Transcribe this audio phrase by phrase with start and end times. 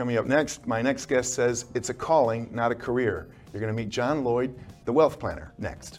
[0.00, 3.28] Coming up next, my next guest says it's a calling, not a career.
[3.52, 4.54] You're going to meet John Loyd,
[4.86, 5.98] the wealth planner, next.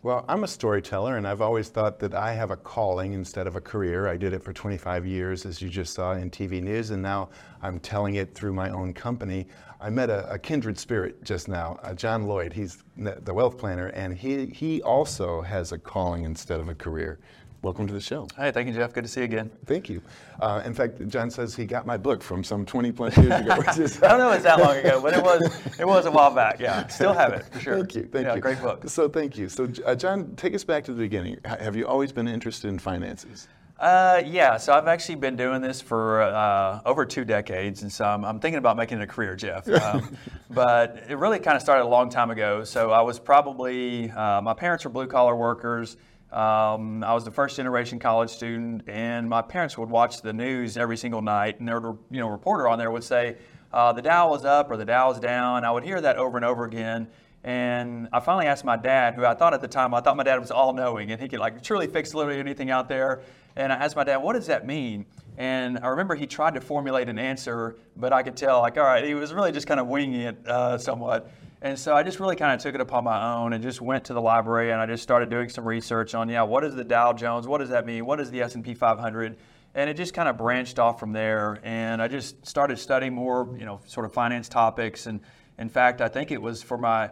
[0.00, 3.56] Well, I'm a storyteller, and I've always thought that I have a calling instead of
[3.56, 4.06] a career.
[4.06, 7.30] I did it for 25 years, as you just saw in TV news, and now
[7.62, 9.48] I'm telling it through my own company.
[9.80, 12.52] I met a, a kindred spirit just now, uh, John Loyd.
[12.52, 17.18] He's the wealth planner, and he, he also has a calling instead of a career.
[17.60, 18.28] Welcome to the show.
[18.36, 18.92] Hey, thank you, Jeff.
[18.92, 19.50] Good to see you again.
[19.66, 20.00] Thank you.
[20.38, 23.60] Uh, in fact, John says he got my book from some 20 plus years ago.
[23.76, 26.10] Is, I don't know if it's that long ago, but it was it was a
[26.10, 26.60] while back.
[26.60, 27.76] Yeah, still have it for sure.
[27.78, 28.02] Thank you.
[28.04, 28.40] Thank yeah, you.
[28.40, 28.88] Great book.
[28.88, 29.48] So thank you.
[29.48, 31.38] So uh, John, take us back to the beginning.
[31.44, 33.48] Have you always been interested in finances?
[33.80, 38.04] Uh, yeah, so I've actually been doing this for uh, over two decades, and so
[38.04, 39.68] I'm, I'm, thinking about making it a career, Jeff.
[39.88, 40.16] Um,
[40.50, 42.64] but it really kind of started a long time ago.
[42.64, 45.96] So I was probably, uh, my parents were blue collar workers.
[46.32, 50.76] Um, I was the first generation college student, and my parents would watch the news
[50.76, 53.36] every single night, and their you know reporter on there would say
[53.72, 55.64] uh, the Dow was up or the Dow was down.
[55.64, 57.08] I would hear that over and over again,
[57.44, 60.22] and I finally asked my dad, who I thought at the time I thought my
[60.22, 63.22] dad was all knowing, and he could like truly fix literally anything out there.
[63.56, 65.06] And I asked my dad, what does that mean?
[65.38, 68.84] And I remember he tried to formulate an answer, but I could tell like all
[68.84, 71.30] right, he was really just kind of winging it uh, somewhat.
[71.60, 74.04] And so I just really kind of took it upon my own and just went
[74.04, 76.84] to the library and I just started doing some research on, yeah, what is the
[76.84, 77.48] Dow Jones?
[77.48, 78.06] What does that mean?
[78.06, 79.36] What is the S&P 500?
[79.74, 81.58] And it just kind of branched off from there.
[81.64, 85.06] And I just started studying more, you know, sort of finance topics.
[85.06, 85.20] And
[85.58, 87.10] in fact, I think it was for my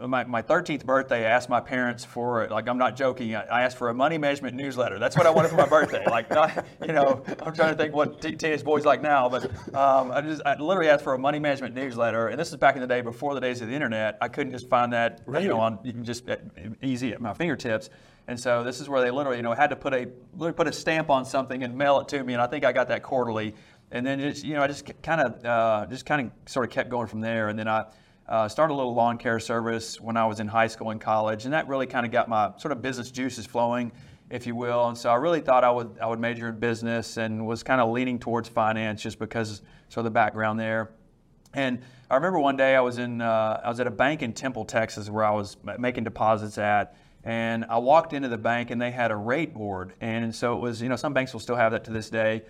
[0.00, 3.78] my, my 13th birthday, I asked my parents for, like, I'm not joking, I asked
[3.78, 4.98] for a money management newsletter.
[4.98, 6.04] That's what I wanted for my birthday.
[6.14, 9.44] Like, not, you know, I'm trying to think what teenage boys like now, but
[9.74, 12.28] um, I just, I literally asked for a money management newsletter.
[12.28, 14.16] And this is back in the day before the days of the internet.
[14.20, 15.42] I couldn't just find that, right.
[15.42, 16.28] you know, on you can just
[16.82, 17.90] easy at my fingertips.
[18.28, 20.68] And so this is where they literally, you know, had to put a, literally put
[20.68, 22.34] a stamp on something and mail it to me.
[22.34, 23.56] And I think I got that quarterly.
[23.90, 26.70] And then just, you know, I just kind of, uh, just kind of sort of
[26.70, 27.48] kept going from there.
[27.48, 27.86] And then I,
[28.28, 31.44] uh, started a little lawn care service when I was in high school and college,
[31.44, 33.92] and that really kind of got my sort of business juices flowing,
[34.30, 34.88] if you will.
[34.88, 37.80] And so I really thought I would I would major in business and was kind
[37.80, 40.90] of leaning towards finance just because sort of the background there.
[41.52, 41.80] And
[42.10, 44.64] I remember one day I was in uh, I was at a bank in Temple,
[44.64, 46.96] Texas, where I was making deposits at.
[47.26, 49.94] And I walked into the bank and they had a rate board.
[50.02, 52.42] And so it was, you know, some banks will still have that to this day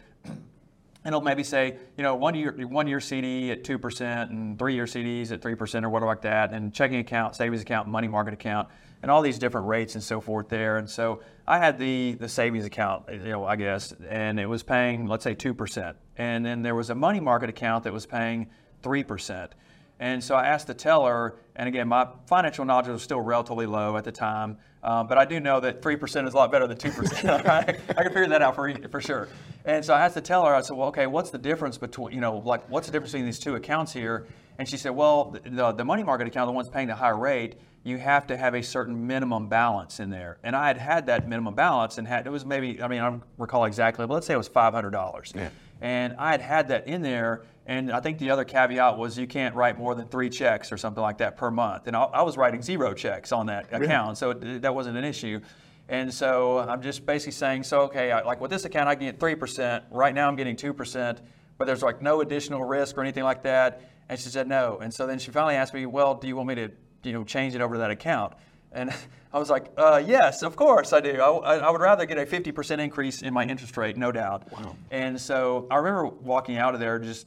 [1.05, 4.59] and it'll maybe say, you know, one year one year CD at two percent, and
[4.59, 7.89] three year CDs at three percent, or whatever like that, and checking account, savings account,
[7.89, 8.69] money market account,
[9.03, 10.79] and all these different rates and so forth there.
[10.79, 14.63] And so I had the the savings account, you know, I guess, and it was
[14.63, 18.07] paying, let's say, two percent, and then there was a money market account that was
[18.07, 18.49] paying
[18.83, 19.53] three percent.
[20.01, 23.97] And so I asked the teller, and again, my financial knowledge was still relatively low
[23.97, 26.77] at the time, um, but I do know that 3% is a lot better than
[26.77, 27.45] 2%.
[27.47, 27.81] right?
[27.91, 29.29] I can figure that out for, for sure.
[29.65, 32.21] And so I asked the teller, I said, well, okay, what's the difference between, you
[32.21, 34.27] know, like, what's the difference between these two accounts here?
[34.59, 37.57] And she said, well, the, the money market account, the one's paying the higher rate,
[37.83, 40.39] you have to have a certain minimum balance in there.
[40.43, 43.11] And I had had that minimum balance and had, it was maybe, I mean, I
[43.11, 45.35] don't recall exactly, but let's say it was $500.
[45.35, 45.51] Yeah.
[45.81, 49.27] And I had had that in there and I think the other caveat was you
[49.27, 51.87] can't write more than three checks or something like that per month.
[51.87, 53.87] And I, I was writing zero checks on that really?
[53.87, 55.41] account, so it, that wasn't an issue.
[55.89, 59.19] And so I'm just basically saying, so okay, I, like with this account, I get
[59.19, 59.85] three percent.
[59.91, 61.21] Right now, I'm getting two percent,
[61.59, 63.83] but there's like no additional risk or anything like that.
[64.09, 64.79] And she said no.
[64.83, 66.71] And so then she finally asked me, well, do you want me to,
[67.03, 68.35] you know, change it over to that account?
[68.73, 68.93] And
[69.33, 71.21] I was like, uh, yes, of course I do.
[71.21, 74.53] I, I, would rather get a 50% increase in my interest rate, no doubt.
[74.53, 74.77] Wow.
[74.91, 77.27] And so I remember walking out of there just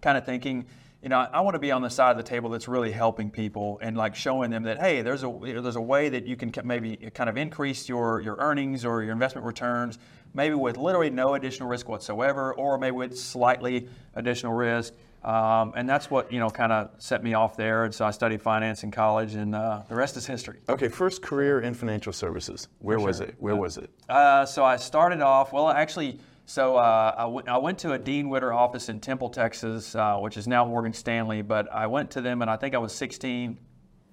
[0.00, 0.66] kind of thinking,
[1.02, 3.30] you know, I want to be on the side of the table that's really helping
[3.30, 6.26] people and like showing them that hey, there's a you know, there's a way that
[6.26, 9.98] you can maybe kind of increase your your earnings or your investment returns,
[10.34, 14.92] maybe with literally no additional risk whatsoever, or maybe with slightly additional risk.
[15.24, 17.84] Um, and that's what you know kind of set me off there.
[17.84, 20.60] And so I studied finance in college, and uh, the rest is history.
[20.68, 22.68] Okay, first career in financial services.
[22.78, 23.34] Where was it?
[23.38, 23.90] Where was it?
[24.08, 26.18] Uh, so I started off well, actually.
[26.50, 30.18] So uh, I, w- I went to a Dean Witter office in Temple, Texas, uh,
[30.18, 31.42] which is now Morgan Stanley.
[31.42, 33.56] But I went to them, and I think I was 16,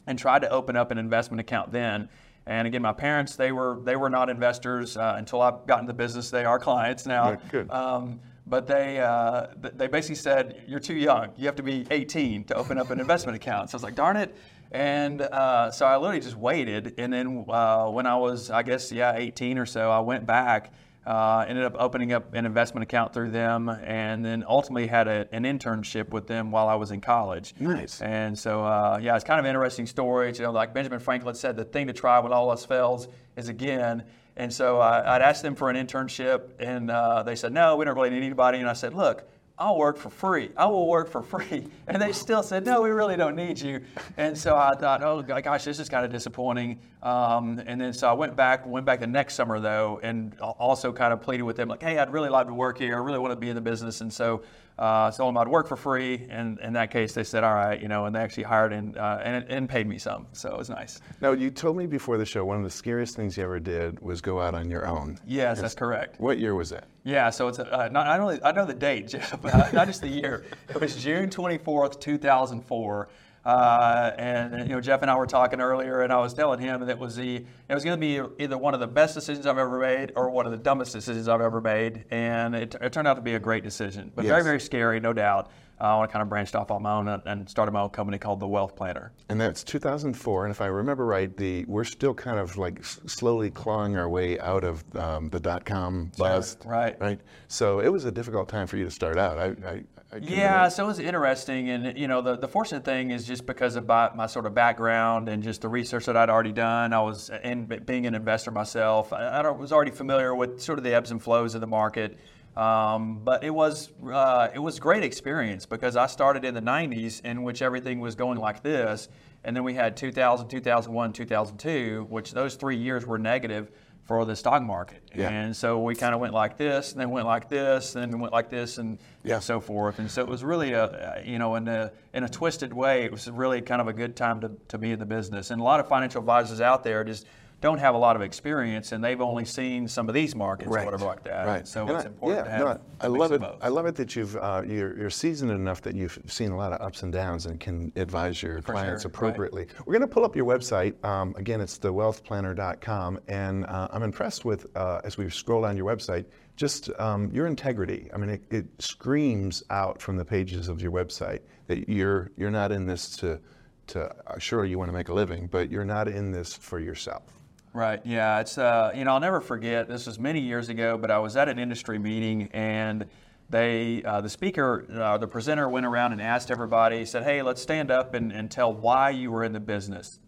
[0.06, 2.10] and tried to open up an investment account then.
[2.46, 5.94] And again, my parents they were they were not investors uh, until I got into
[5.94, 6.30] the business.
[6.30, 7.32] They are clients now.
[7.32, 7.72] Good, good.
[7.72, 11.32] Um, but they uh, they basically said you're too young.
[11.38, 13.72] You have to be 18 to open up an investment account.
[13.72, 14.36] So I was like, darn it.
[14.72, 16.94] And uh, so I literally just waited.
[17.00, 20.72] And then uh, when I was, I guess, yeah, 18 or so, I went back.
[21.08, 25.26] Uh, ended up opening up an investment account through them, and then ultimately had a,
[25.32, 27.54] an internship with them while I was in college.
[27.62, 28.02] Nice.
[28.02, 30.34] And so, uh, yeah, it's kind of an interesting story.
[30.36, 33.08] You know, like Benjamin Franklin said, the thing to try when all else fails
[33.38, 34.04] is again.
[34.36, 37.86] And so I, I'd asked them for an internship, and uh, they said, no, we
[37.86, 38.60] don't really need anybody.
[38.60, 39.24] And I said, look,
[39.60, 40.52] I'll work for free.
[40.56, 41.68] I will work for free.
[41.90, 43.82] And they still said, no, we really don't need you.
[44.18, 46.80] And so I thought, oh gosh, this is kind of disappointing.
[47.02, 50.92] Um, and then so I went back, went back the next summer though, and also
[50.92, 52.94] kind of pleaded with them like, hey, I'd really like to work here.
[52.96, 54.02] I really want to be in the business.
[54.02, 54.44] And so
[54.78, 56.28] uh, told them I'd work for free.
[56.30, 58.98] And in that case, they said, all right, you know, and they actually hired and,
[58.98, 60.28] uh, and, and paid me some.
[60.34, 61.00] So it was nice.
[61.22, 64.00] Now, you told me before the show one of the scariest things you ever did
[64.02, 65.18] was go out on your own.
[65.26, 66.20] Yes, that's correct.
[66.20, 66.88] What year was that?
[67.08, 70.02] Yeah, so it's uh, not, I, know, I know the date, Jeff, but not just
[70.02, 70.44] the year.
[70.68, 73.08] It was June 24th, 2004.
[73.46, 76.82] Uh, and you know, Jeff and I were talking earlier, and I was telling him
[76.82, 79.48] that it was the it was going to be either one of the best decisions
[79.48, 82.92] I've ever made or one of the dumbest decisions I've ever made, and it, it
[82.92, 84.32] turned out to be a great decision, but Yes.
[84.32, 85.50] very very scary, no doubt.
[85.80, 88.40] Uh, I kind of branched off on my own and- started my own company called
[88.40, 89.12] The Wealth Planner.
[89.30, 90.46] And that's 2004.
[90.46, 94.40] And if I remember right, the we're still kind of like slowly clawing our way
[94.40, 96.64] out of um, the dot com bust.
[96.66, 97.00] right.
[97.00, 97.20] Right.
[97.48, 99.38] So it was a difficult time for you to start out.
[99.38, 99.84] I, I,
[100.14, 103.46] I Yeah, so it was interesting, and you know, the, the fortunate thing is just
[103.46, 106.94] because of my, my sort of background and just the research that I'd already done,
[106.94, 109.14] I was in being an investor myself.
[109.14, 112.18] I, I was already familiar with sort of the ebbs and flows of the market.
[112.58, 117.24] Um, but it was uh, it was great experience because I started in the 90s
[117.24, 119.10] in which everything was going like this,
[119.44, 123.70] and then we had 2000, 2001, 2002, which those three years were negative
[124.06, 125.04] for the stock market.
[125.14, 125.30] Yeah.
[125.30, 128.20] And so we kind of went like this, and then went like this, and then
[128.20, 129.38] went like this, and Yeah.
[129.40, 130.00] so forth.
[130.00, 133.12] And so it was really a, you know, in a, in a twisted way, it
[133.12, 135.52] was really kind of a good time to, to be in the business.
[135.52, 137.28] And a lot of financial advisors out there just
[137.60, 140.86] don't have a lot of experience, and they've only seen some of these markets, or
[140.86, 141.48] whatever like that.
[141.48, 141.68] Right.
[141.68, 142.60] So And it's I- important yeah, to have.
[142.60, 143.42] no, I love it.
[143.62, 146.72] I love it that you've uh, you're, you're seasoned enough that you've seen a lot
[146.72, 149.16] of ups and downs and can advise your clients sure, right.
[149.18, 149.68] appropriately.
[149.86, 151.04] We're going to pull up your website.
[151.04, 155.88] Um, again, it's thewealthplanner.com, and uh, I'm impressed with uh, as we scroll down your
[155.88, 156.26] website.
[156.56, 158.10] Just um, your integrity.
[158.14, 162.52] I mean, it, it screams out from the pages of your website that you're you're
[162.52, 163.40] not in this to
[163.88, 164.12] to.
[164.28, 167.37] Uh, sure, you want to make a living, but you're not in this for yourself.
[167.78, 168.02] Right.
[168.06, 168.40] Yeah.
[168.40, 169.88] It's uh, you know I'll never forget.
[169.88, 173.06] This was many years ago, but I was at an industry meeting and
[173.52, 177.06] they uh, the speaker, uh, the presenter went around and asked everybody.
[177.06, 180.20] Said, "Hey, let's stand up and, and tell why you were in the business."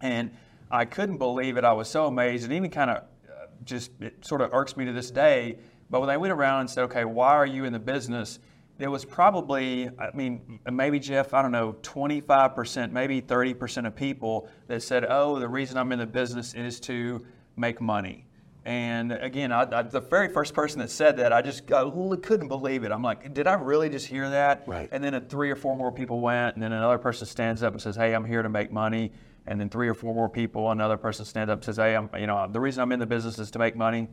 [0.00, 0.32] And
[0.72, 1.62] I couldn't believe it.
[1.62, 4.84] I was so amazed, and even kind of uh, just it sort of irks me
[4.84, 5.60] to this day.
[5.88, 8.40] But when they went around and said, "Okay, why are you in the business?"
[8.82, 14.48] There was probably, I mean, maybe Jeff, I don't know, 25%, maybe 30% of people
[14.66, 17.24] that said, "Oh, the reason I'm in the business is to
[17.54, 18.26] make money."
[18.64, 21.88] And again, I, I, the very first person that said that, I just I
[22.22, 22.90] couldn't believe it.
[22.90, 24.64] I'm like, did I really just hear that?
[24.66, 24.88] Right.
[24.90, 27.80] And then three or four more people went, and then another person stands up and
[27.80, 29.12] says, "Hey, I'm here to make money."
[29.46, 32.10] And then three or four more people, another person stands up and says, "Hey, I'm,
[32.18, 34.08] you know, the reason I'm in the business is to make money."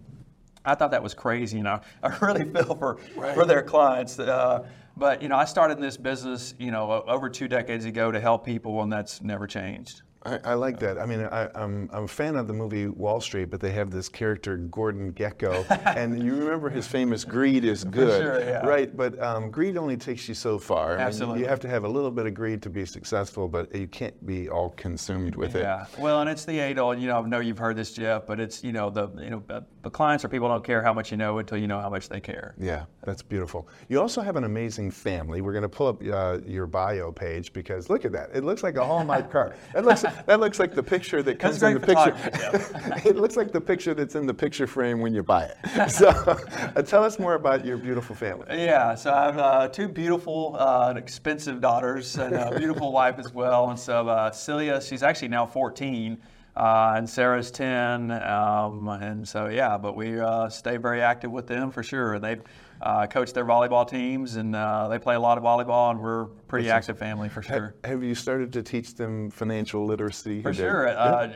[0.66, 2.98] I thought that was crazy, and I, I really feel for
[3.34, 4.20] for their clients.
[4.20, 8.20] Uh, but you know, I started this business, you know, over two decades ago to
[8.20, 10.01] help people, and that's never changed.
[10.23, 10.97] I, I like that.
[10.97, 13.89] I mean, I, I'm, I'm a fan of the movie Wall Street, but they have
[13.89, 18.65] this character Gordon Gekko, and you remember his famous "Greed is good," sure, yeah.
[18.65, 18.95] right?
[18.95, 20.93] But um, greed only takes you so far.
[20.93, 21.39] I mean, Absolutely.
[21.41, 24.25] you have to have a little bit of greed to be successful, but you can't
[24.25, 25.61] be all consumed with it.
[25.61, 26.99] Yeah, well, and it's the age old.
[26.99, 29.43] You know, I know you've heard this, Jeff, but it's you know the you know
[29.47, 31.89] the- the clients or people don't care how much you know until you know how
[31.89, 32.53] much they care.
[32.57, 33.67] Yeah, that's beautiful.
[33.88, 35.41] You also have an amazing family.
[35.41, 38.29] We're going to pull up uh, your bio page because look at that.
[38.33, 39.53] It looks like a Hallmark card.
[39.73, 42.16] That looks that looks like the picture that comes in the picture.
[43.08, 45.89] it looks like the picture that's in the picture frame when you buy it.
[45.89, 46.10] So,
[46.75, 48.46] uh, tell us more about your beautiful family.
[48.50, 53.20] Yeah, so I have uh, two beautiful uh, and expensive daughters and a beautiful wife
[53.20, 53.70] as well.
[53.70, 56.18] And so uh, Celia, she's actually now 14,
[56.56, 58.12] uh, and Sarah's 10.
[58.12, 62.20] Um, and so, yeah, but we uh, stay very active with them for sure.
[62.20, 62.38] They
[62.81, 66.24] uh, coach their volleyball teams, and uh, they play a lot of volleyball, and we're
[66.24, 67.75] a pretty active family for sure.
[67.83, 70.41] Have you started to teach them financial literacy?
[70.41, 70.89] For sure.
[70.89, 71.33] Uh,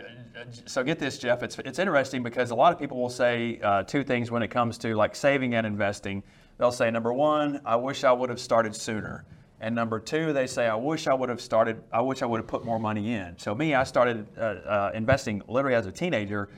[0.65, 1.43] so get this, Jeff.
[1.43, 4.50] It's it's interesting because a lot of people will say uh, two things when it
[4.50, 6.23] comes to like saving and investing.
[6.57, 9.25] They'll say number one, I wish I would have started sooner.
[9.59, 12.39] And number two, they say, I wish I would have started, I wish I would
[12.39, 13.33] have put more money in.
[13.38, 16.50] So, me, I started uh, uh, investing literally as a teenager.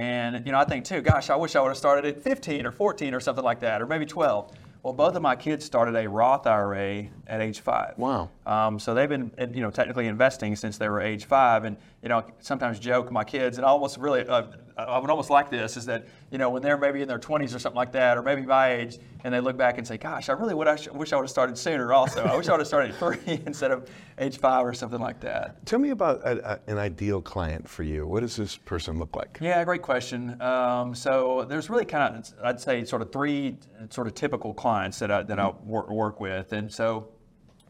[0.00, 2.64] And, you know, I think too, gosh, I wish I would have started at 15
[2.64, 4.50] or 14 or something like that, or maybe 12.
[4.82, 7.98] Well, both of my kids started a Roth IRA at age five.
[7.98, 8.30] Wow.
[8.50, 11.62] Um, so they've been, you know, technically investing since they were age five.
[11.62, 14.42] And, you know, sometimes joke my kids, and I almost really, uh,
[14.76, 17.54] I would almost like this, is that, you know, when they're maybe in their 20s
[17.54, 20.28] or something like that, or maybe my age, and they look back and say, gosh,
[20.28, 22.24] I really would, I sh- wish I would have started sooner also.
[22.24, 23.88] I wish I would have started at three instead of
[24.18, 25.64] age five or something like that.
[25.64, 28.04] Tell me about a, a, an ideal client for you.
[28.04, 29.38] What does this person look like?
[29.40, 30.42] Yeah, great question.
[30.42, 33.58] Um, so there's really kind of, I'd say, sort of three
[33.90, 36.52] sort of typical clients that I, that I work, work with.
[36.52, 37.10] And so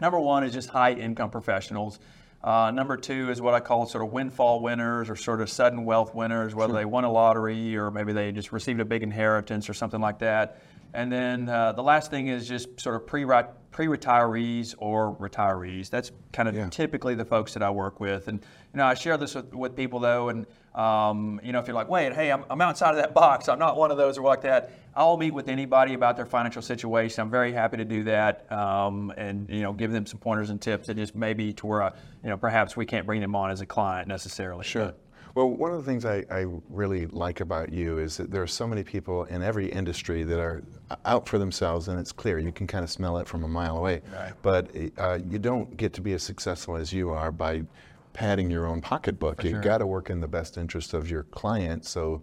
[0.00, 1.98] number one is just high income professionals.
[2.42, 5.84] Uh, number two is what I call sort of windfall winners or sort of sudden
[5.84, 9.68] wealth winners, whether they won a lottery or maybe they just received a big inheritance
[9.68, 10.62] or something like that.
[10.94, 15.90] And then uh, the last thing is just sort of pre retirees or retirees.
[15.90, 16.68] That's kind of yeah.
[16.70, 18.28] typically the folks that I work with.
[18.28, 18.38] And
[18.72, 21.74] you know, I share this with, with people though, and um, you know, if you're
[21.74, 24.22] like, wait, hey, I'm, I'm outside of that box, I'm not one of those or
[24.22, 24.70] like that.
[24.94, 27.22] I'll meet with anybody about their financial situation.
[27.22, 30.60] I'm very happy to do that, um, and you know, give them some pointers and
[30.60, 33.50] tips that just maybe to where, I, you know, perhaps we can't bring them on
[33.50, 34.64] as a client necessarily.
[34.64, 34.86] Sure.
[34.86, 34.98] But,
[35.34, 38.48] well, one of the things I, I, really like about you is that there are
[38.48, 40.62] so many people in every industry that are
[41.04, 42.40] out for themselves, and it's clear.
[42.40, 44.02] You can kind of smell it from a mile away.
[44.12, 44.32] Right.
[44.42, 47.62] But uh, you don't get to be as successful as you are by
[48.12, 49.44] padding your own pocketbook.
[49.44, 51.84] You've got to work in the best interest of your client.
[51.86, 52.22] So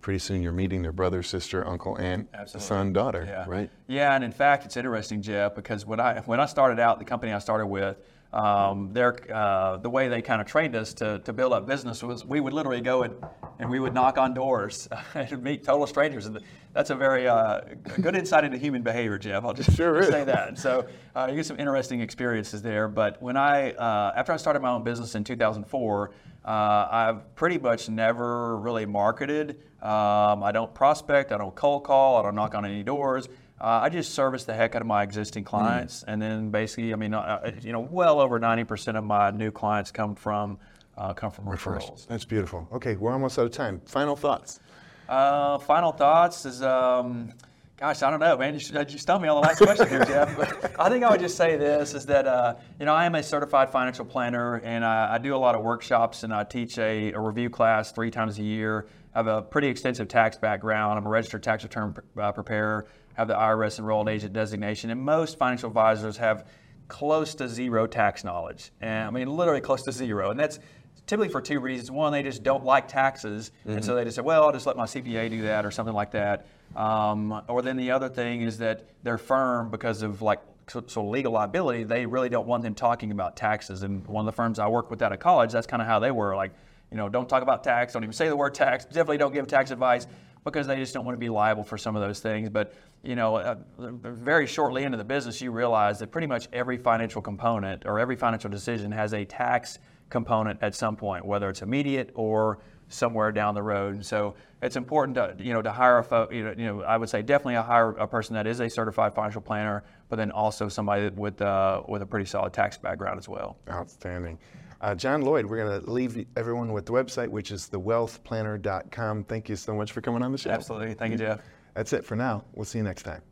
[0.00, 2.66] pretty soon you're meeting their brother, sister, uncle, aunt, Absolutely.
[2.66, 3.44] son, daughter, yeah.
[3.48, 3.70] right?
[3.86, 7.06] Yeah, and in fact, it's interesting, Jeff, because when I when I started out, the
[7.06, 7.96] company I started with,
[8.34, 12.24] um, uh, the way they kind of trained us to, to build up business was
[12.24, 13.14] we would literally go and,
[13.60, 16.26] and we would knock on doors and meet total strangers.
[16.26, 16.40] And
[16.72, 17.60] that's a very uh,
[18.00, 19.44] good insight into human behavior, Jeff.
[19.44, 20.58] I'll just sure say that.
[20.58, 22.88] So uh, you get some interesting experiences there.
[22.88, 26.10] But when I, uh, after I started my own business in 2004,
[26.44, 29.60] uh, I've pretty much never really marketed.
[29.80, 33.28] Um, I don't prospect, I don't cold call, I don't knock on any doors.
[33.60, 35.48] Uh, I just service the heck out of my existing hmm.
[35.48, 36.12] clients, mm.
[36.12, 39.30] and then basically, I mean, uh, uh, you know, well over ninety percent of my
[39.30, 40.58] new clients come from
[40.98, 42.06] uh, come from referrals.
[42.06, 42.68] That's beautiful.
[42.72, 43.80] Okay, we're almost out of time.
[43.86, 44.60] Final thoughts.
[45.08, 47.30] Uh, final thoughts is, um,
[47.76, 48.54] gosh, I don't know, man.
[48.54, 50.36] You, you stumped me on the last question here, Jeff.
[50.36, 53.14] But I think I would just say this: is that uh, you know I am
[53.14, 56.78] a certified financial planner, and I, I do a lot of workshops, and I teach
[56.78, 58.86] a, a review class three times a year.
[59.14, 60.98] I have a pretty extensive tax background.
[60.98, 65.68] I'm a registered tax return preparer have the IRS enrolled agent designation, and most financial
[65.68, 66.46] advisors have
[66.88, 68.70] close to zero tax knowledge.
[68.80, 70.30] And I mean, literally close to zero.
[70.30, 70.58] And that's
[71.06, 71.90] typically for two reasons.
[71.90, 73.76] One, they just don't like taxes, mm-hmm.
[73.76, 75.94] and so they just say, well, I'll just let my CPA do that or something
[75.94, 76.46] like that.
[76.76, 81.04] Um, or then the other thing is that their firm, because of like sort so,
[81.04, 83.82] legal liability, they really don't want them talking about taxes.
[83.82, 85.98] And one of the firms I worked with out of college, that's kind of how
[85.98, 86.52] they were like,
[86.90, 89.46] you know, don't talk about tax, don't even say the word tax, definitely don't give
[89.46, 90.06] tax advice
[90.44, 92.50] because they just don't want to be liable for some of those things.
[92.50, 96.78] But you know, uh, very shortly into the business, you realize that pretty much every
[96.78, 99.78] financial component or every financial decision has a tax
[100.10, 102.58] component at some point, whether it's immediate or
[102.88, 103.94] somewhere down the road.
[103.94, 106.82] And so it's important to you know to hire a fo- you know, you know
[106.82, 110.30] I would say definitely hire a person that is a certified financial planner, but then
[110.30, 113.56] also somebody with uh, with a pretty solid tax background as well.
[113.70, 114.38] Outstanding.
[114.84, 119.24] Uh, John Loyd, we're going to leave everyone with the website, which is thewealthplanner.com.
[119.24, 120.50] Thank you so much for coming on the show.
[120.50, 120.92] Absolutely.
[120.92, 121.40] Thank you, Jeff.
[121.72, 122.44] That's it for now.
[122.52, 123.22] We'll see you next time.